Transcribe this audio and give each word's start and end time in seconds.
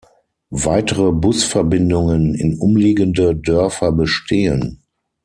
Weitere 0.63 1.11
Busverbindungen 1.11 2.33
in 2.33 2.57
umliegende 2.57 3.35
Dörfer 3.35 3.91
bestehen. 3.91 4.81